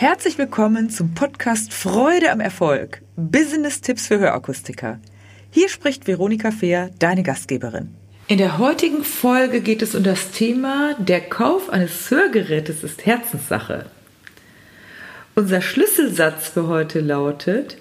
[0.00, 3.02] Herzlich willkommen zum Podcast Freude am Erfolg.
[3.16, 4.98] Business-Tipps für Hörakustiker.
[5.50, 7.94] Hier spricht Veronika Fehr, deine Gastgeberin.
[8.26, 13.90] In der heutigen Folge geht es um das Thema Der Kauf eines Hörgerätes ist Herzenssache.
[15.34, 17.76] Unser Schlüsselsatz für heute lautet,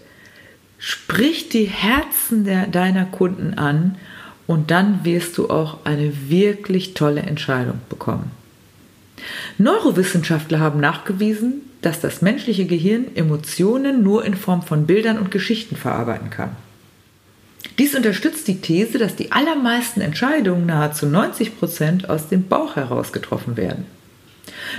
[0.77, 3.97] sprich die Herzen der, deiner Kunden an
[4.45, 8.29] und dann wirst du auch eine wirklich tolle Entscheidung bekommen.
[9.59, 15.75] Neurowissenschaftler haben nachgewiesen, dass das menschliche Gehirn Emotionen nur in Form von Bildern und Geschichten
[15.75, 16.55] verarbeiten kann.
[17.77, 23.11] Dies unterstützt die These, dass die allermeisten Entscheidungen nahezu 90 Prozent aus dem Bauch heraus
[23.11, 23.85] getroffen werden.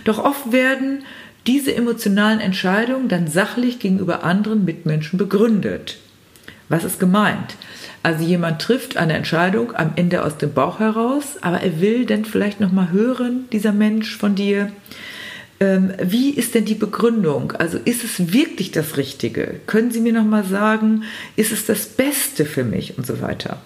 [0.05, 1.05] Doch oft werden
[1.47, 5.99] diese emotionalen Entscheidungen dann sachlich gegenüber anderen Mitmenschen begründet.
[6.71, 7.57] Was ist gemeint?
[8.03, 12.25] Also jemand trifft eine Entscheidung am Ende aus dem Bauch heraus, aber er will dann
[12.25, 14.73] vielleicht noch mal hören, dieser Mensch von dir,
[15.59, 17.53] ähm, wie ist denn die Begründung?
[17.53, 19.61] Also ist es wirklich das Richtige?
[19.67, 21.03] Können Sie mir noch mal sagen,
[21.37, 23.61] ist es das Beste für mich und so weiter?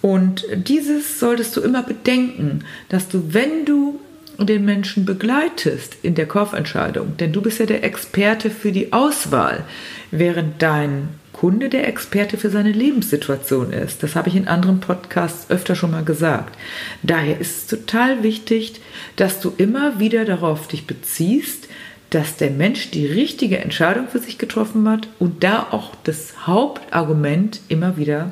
[0.00, 4.00] Und dieses solltest du immer bedenken, dass du, wenn du
[4.38, 9.64] den Menschen begleitest in der Kaufentscheidung, denn du bist ja der Experte für die Auswahl,
[10.10, 11.08] während dein
[11.44, 14.02] Kunde der Experte für seine Lebenssituation ist.
[14.02, 16.56] Das habe ich in anderen Podcasts öfter schon mal gesagt.
[17.02, 18.80] Daher ist es total wichtig,
[19.16, 21.68] dass du immer wieder darauf dich beziehst,
[22.08, 27.60] dass der Mensch die richtige Entscheidung für sich getroffen hat und da auch das Hauptargument
[27.68, 28.30] immer wieder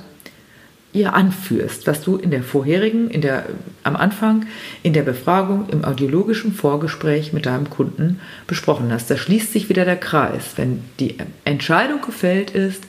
[0.93, 3.47] ihr anführst, was du in der vorherigen, in der,
[3.83, 4.47] am Anfang,
[4.83, 9.11] in der Befragung, im audiologischen Vorgespräch mit deinem Kunden besprochen hast.
[9.11, 10.53] Da schließt sich wieder der Kreis.
[10.57, 12.85] Wenn die Entscheidung gefällt ist,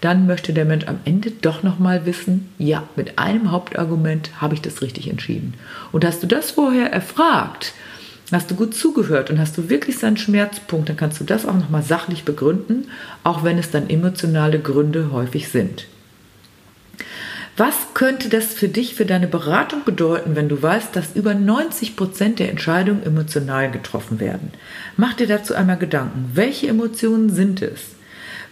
[0.00, 4.62] dann möchte der Mensch am Ende doch nochmal wissen, ja, mit einem Hauptargument habe ich
[4.62, 5.54] das richtig entschieden.
[5.92, 7.74] Und hast du das vorher erfragt,
[8.32, 11.54] hast du gut zugehört und hast du wirklich seinen Schmerzpunkt, dann kannst du das auch
[11.54, 12.88] nochmal sachlich begründen,
[13.24, 15.86] auch wenn es dann emotionale Gründe häufig sind.
[17.60, 21.94] Was könnte das für dich, für deine Beratung bedeuten, wenn du weißt, dass über 90
[21.94, 24.52] Prozent der Entscheidungen emotional getroffen werden?
[24.96, 26.30] Mach dir dazu einmal Gedanken.
[26.32, 27.80] Welche Emotionen sind es?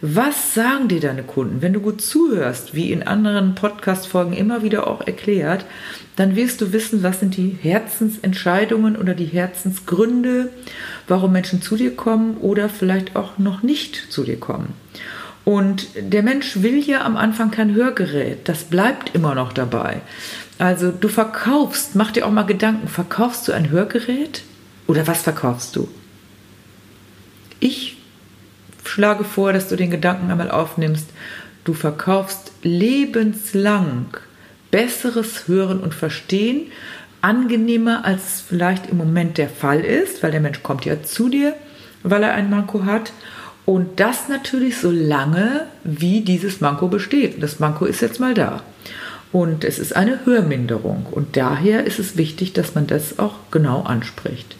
[0.03, 1.63] Was sagen dir deine Kunden?
[1.63, 5.65] Wenn du gut zuhörst, wie in anderen Podcast-Folgen immer wieder auch erklärt,
[6.17, 10.51] dann wirst du wissen, was sind die Herzensentscheidungen oder die Herzensgründe,
[11.07, 14.75] warum Menschen zu dir kommen oder vielleicht auch noch nicht zu dir kommen.
[15.49, 18.51] Und der Mensch will ja am Anfang kein Hörgerät.
[18.51, 20.03] Das bleibt immer noch dabei.
[20.59, 24.43] Also du verkaufst, mach dir auch mal Gedanken, verkaufst du ein Hörgerät
[24.89, 25.89] oder was verkaufst du?
[27.61, 27.97] Ich
[28.85, 31.09] schlage vor, dass du den Gedanken einmal aufnimmst,
[31.65, 34.09] du verkaufst lebenslang
[34.71, 36.71] besseres Hören und Verstehen,
[37.23, 41.55] angenehmer als vielleicht im Moment der Fall ist, weil der Mensch kommt ja zu dir,
[42.03, 43.13] weil er ein Manko hat
[43.69, 47.43] und das natürlich so lange, wie dieses Manko besteht.
[47.43, 48.62] Das Manko ist jetzt mal da.
[49.31, 51.05] Und es ist eine Hörminderung.
[51.11, 54.56] Und daher ist es wichtig, dass man das auch genau anspricht.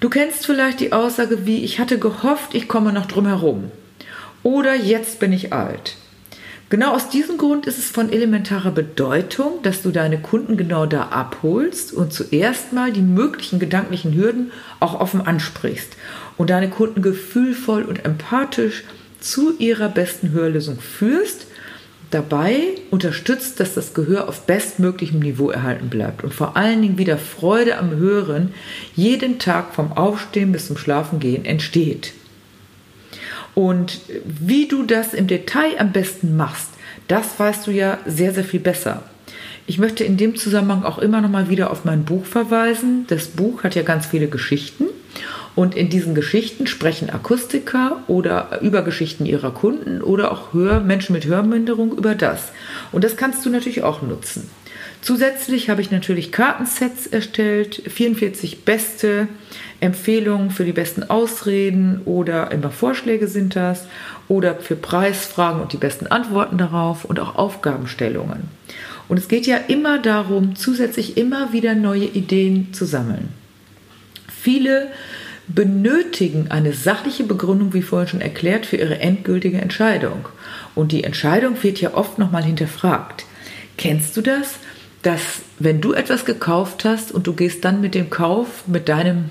[0.00, 3.70] Du kennst vielleicht die Aussage wie, ich hatte gehofft, ich komme noch drum herum.
[4.42, 5.96] Oder jetzt bin ich alt.
[6.74, 11.02] Genau aus diesem Grund ist es von elementarer Bedeutung, dass du deine Kunden genau da
[11.02, 15.92] abholst und zuerst mal die möglichen gedanklichen Hürden auch offen ansprichst
[16.36, 18.82] und deine Kunden gefühlvoll und empathisch
[19.20, 21.46] zu ihrer besten Hörlösung führst,
[22.10, 22.56] dabei
[22.90, 27.78] unterstützt, dass das Gehör auf bestmöglichem Niveau erhalten bleibt und vor allen Dingen wieder Freude
[27.78, 28.52] am Hören
[28.96, 32.14] jeden Tag vom Aufstehen bis zum Schlafengehen entsteht.
[33.54, 36.70] Und wie du das im Detail am besten machst,
[37.08, 39.02] das weißt du ja sehr, sehr viel besser.
[39.66, 43.06] Ich möchte in dem Zusammenhang auch immer noch mal wieder auf mein Buch verweisen.
[43.08, 44.84] Das Buch hat ja ganz viele Geschichten
[45.54, 51.12] und in diesen Geschichten sprechen Akustiker oder über Geschichten ihrer Kunden oder auch Hör Menschen
[51.12, 52.52] mit Hörminderung über das.
[52.92, 54.50] Und das kannst du natürlich auch nutzen.
[55.04, 59.28] Zusätzlich habe ich natürlich Kartensets erstellt, 44 beste
[59.80, 63.86] Empfehlungen für die besten Ausreden oder immer Vorschläge sind das
[64.28, 68.44] oder für Preisfragen und die besten Antworten darauf und auch Aufgabenstellungen.
[69.06, 73.28] Und es geht ja immer darum, zusätzlich immer wieder neue Ideen zu sammeln.
[74.34, 74.90] Viele
[75.46, 80.28] benötigen eine sachliche Begründung, wie vorhin schon erklärt, für ihre endgültige Entscheidung.
[80.74, 83.26] Und die Entscheidung wird ja oft nochmal hinterfragt.
[83.76, 84.54] Kennst du das?
[85.04, 85.20] Dass
[85.60, 89.30] wenn du etwas gekauft hast und du gehst dann mit dem Kauf, mit deinem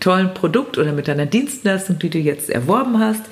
[0.00, 3.22] tollen Produkt oder mit deiner Dienstleistung, die du jetzt erworben hast,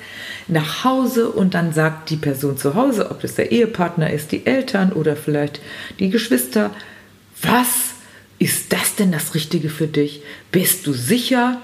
[0.47, 4.45] nach Hause und dann sagt die Person zu Hause, ob das der Ehepartner ist, die
[4.45, 5.61] Eltern oder vielleicht
[5.99, 6.71] die Geschwister,
[7.41, 7.67] was
[8.39, 10.21] ist das denn das Richtige für dich?
[10.51, 11.61] Bist du sicher?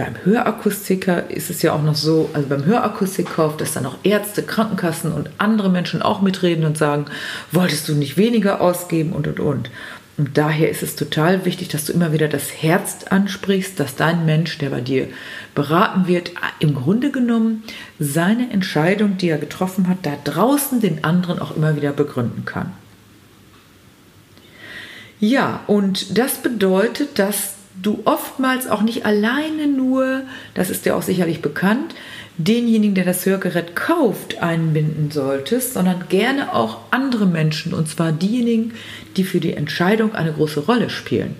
[0.00, 4.42] Beim Hörakustiker ist es ja auch noch so, also beim Hörakustikkauf, dass dann auch Ärzte,
[4.42, 7.04] Krankenkassen und andere Menschen auch mitreden und sagen,
[7.52, 9.70] wolltest du nicht weniger ausgeben und und und.
[10.16, 14.24] Und daher ist es total wichtig, dass du immer wieder das Herz ansprichst, dass dein
[14.24, 15.08] Mensch, der bei dir
[15.54, 17.62] beraten wird, im Grunde genommen
[17.98, 22.72] seine Entscheidung, die er getroffen hat, da draußen den anderen auch immer wieder begründen kann.
[25.20, 30.22] Ja, und das bedeutet, dass du oftmals auch nicht alleine nur,
[30.54, 31.94] das ist dir auch sicherlich bekannt,
[32.36, 38.72] denjenigen, der das Hörgerät kauft, einbinden solltest, sondern gerne auch andere Menschen, und zwar diejenigen,
[39.16, 41.36] die für die Entscheidung eine große Rolle spielen.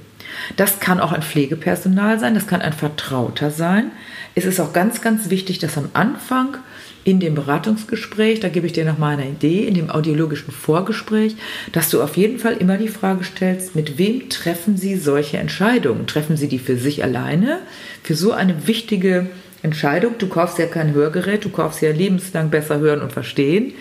[0.57, 3.91] Das kann auch ein Pflegepersonal sein, das kann ein Vertrauter sein.
[4.35, 6.59] Es ist auch ganz, ganz wichtig, dass am Anfang
[7.05, 11.37] in dem Beratungsgespräch, da gebe ich dir noch mal eine Idee, in dem audiologischen Vorgespräch,
[11.73, 16.07] dass du auf jeden Fall immer die Frage stellst, mit wem treffen Sie solche Entscheidungen?
[16.07, 17.61] Treffen Sie die für sich alleine,
[18.03, 19.27] für so eine wichtige
[19.63, 20.17] Entscheidung?
[20.19, 23.73] Du kaufst ja kein Hörgerät, du kaufst ja lebenslang besser hören und verstehen.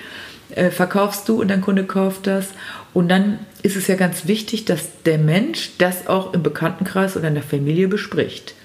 [0.55, 2.49] Äh, verkaufst du und dein Kunde kauft das.
[2.93, 7.27] Und dann ist es ja ganz wichtig, dass der Mensch das auch im Bekanntenkreis oder
[7.27, 8.55] in der Familie bespricht.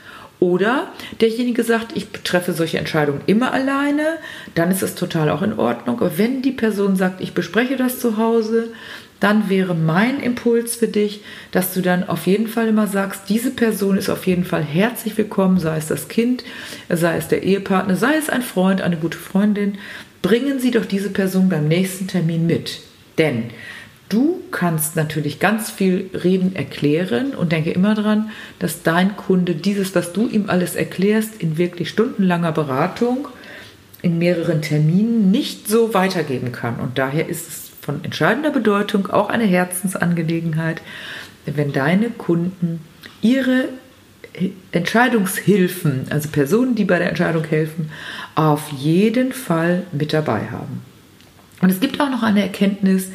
[0.45, 0.89] Oder
[1.23, 4.19] derjenige sagt, ich treffe solche Entscheidungen immer alleine,
[4.55, 5.97] dann ist es total auch in Ordnung.
[5.97, 8.69] Aber wenn die Person sagt, ich bespreche das zu Hause,
[9.21, 13.53] dann wäre mein Impuls für dich, dass du dann auf jeden Fall immer sagst, diese
[13.53, 16.45] Person ist auf jeden Fall herzlich willkommen, sei es das Kind,
[16.91, 19.79] sei es der Ehepartner, sei es ein Freund, eine gute Freundin.
[20.21, 22.83] Bringen Sie doch diese Person beim nächsten Termin mit.
[23.17, 23.45] Denn
[24.15, 28.31] Du kannst natürlich ganz viel reden, erklären und denke immer daran,
[28.61, 33.27] dass dein Kunde dieses, was du ihm alles erklärst, in wirklich stundenlanger Beratung,
[34.03, 36.77] in mehreren Terminen nicht so weitergeben kann.
[36.79, 40.81] Und daher ist es von entscheidender Bedeutung, auch eine Herzensangelegenheit,
[41.45, 42.83] wenn deine Kunden
[43.21, 43.65] ihre
[44.71, 47.91] Entscheidungshilfen, also Personen, die bei der Entscheidung helfen,
[48.37, 50.94] auf jeden Fall mit dabei haben.
[51.61, 53.09] Und es gibt auch noch eine Erkenntnis,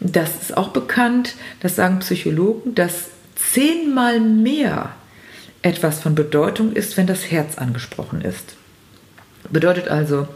[0.00, 4.94] das ist auch bekannt, das sagen Psychologen, dass zehnmal mehr
[5.62, 8.54] etwas von Bedeutung ist, wenn das Herz angesprochen ist.
[9.50, 10.28] Bedeutet also,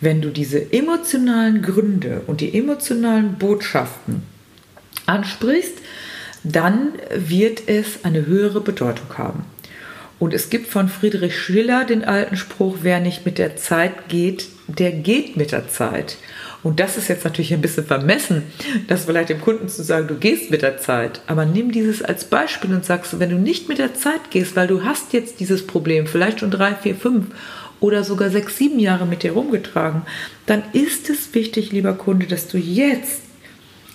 [0.00, 4.22] wenn du diese emotionalen Gründe und die emotionalen Botschaften
[5.06, 5.74] ansprichst,
[6.44, 9.44] dann wird es eine höhere Bedeutung haben.
[10.18, 14.48] Und es gibt von Friedrich Schiller den alten Spruch, wer nicht mit der Zeit geht,
[14.66, 16.16] der geht mit der Zeit.
[16.62, 18.42] Und das ist jetzt natürlich ein bisschen vermessen,
[18.88, 21.20] das vielleicht dem Kunden zu sagen, du gehst mit der Zeit.
[21.26, 24.66] Aber nimm dieses als Beispiel und sagst, wenn du nicht mit der Zeit gehst, weil
[24.66, 27.26] du hast jetzt dieses Problem, vielleicht schon drei, vier, fünf
[27.80, 30.02] oder sogar sechs, sieben Jahre mit dir rumgetragen,
[30.46, 33.22] dann ist es wichtig, lieber Kunde, dass du jetzt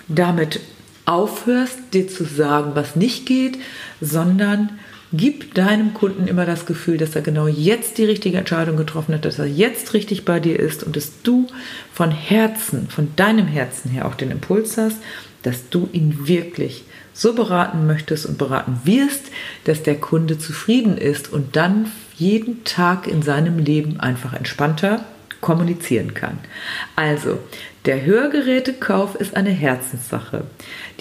[0.07, 0.61] damit
[1.05, 3.57] aufhörst, dir zu sagen, was nicht geht,
[3.99, 4.79] sondern
[5.15, 9.25] Gib deinem Kunden immer das Gefühl, dass er genau jetzt die richtige Entscheidung getroffen hat,
[9.25, 11.45] dass er jetzt richtig bei dir ist und dass du
[11.93, 14.97] von Herzen, von deinem Herzen her auch den Impuls hast,
[15.43, 19.25] dass du ihn wirklich so beraten möchtest und beraten wirst,
[19.65, 25.05] dass der Kunde zufrieden ist und dann jeden Tag in seinem Leben einfach entspannter
[25.43, 26.39] kommunizieren kann.
[26.95, 27.37] Also,
[27.85, 30.45] der Hörgerätekauf ist eine Herzenssache.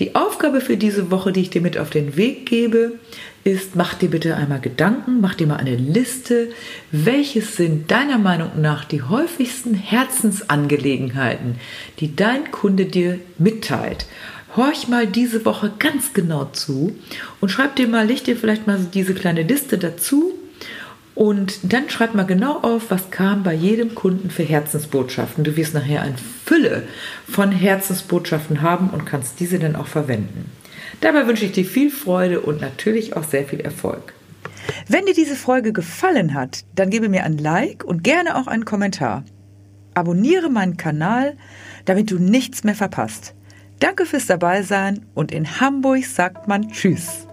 [0.00, 2.98] Die Aufgabe für diese Woche, die ich dir mit auf den Weg gebe,
[3.44, 6.50] ist, mach dir bitte einmal Gedanken, mach dir mal eine Liste,
[6.90, 11.54] welches sind deiner Meinung nach die häufigsten Herzensangelegenheiten,
[12.00, 14.06] die dein Kunde dir mitteilt.
[14.56, 16.94] Horch mal diese Woche ganz genau zu
[17.40, 20.34] und schreib dir mal, leg dir vielleicht mal diese kleine Liste dazu
[21.14, 25.44] und dann schreib mal genau auf, was kam bei jedem Kunden für Herzensbotschaften.
[25.44, 26.16] Du wirst nachher eine
[26.46, 26.84] Fülle
[27.28, 30.50] von Herzensbotschaften haben und kannst diese dann auch verwenden.
[31.00, 34.14] Dabei wünsche ich dir viel Freude und natürlich auch sehr viel Erfolg.
[34.88, 38.64] Wenn dir diese Folge gefallen hat, dann gebe mir ein Like und gerne auch einen
[38.64, 39.24] Kommentar.
[39.94, 41.36] Abonniere meinen Kanal,
[41.84, 43.34] damit du nichts mehr verpasst.
[43.80, 47.26] Danke fürs Dabeisein und in Hamburg sagt man Tschüss.